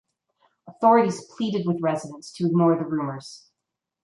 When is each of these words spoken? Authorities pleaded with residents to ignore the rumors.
Authorities 0.67 1.23
pleaded 1.37 1.67
with 1.67 1.79
residents 1.83 2.31
to 2.33 2.47
ignore 2.47 2.75
the 2.75 2.85
rumors. 2.87 3.51